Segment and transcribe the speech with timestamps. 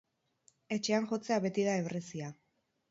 [0.77, 2.35] Etxean jotzea beti da ebrezia.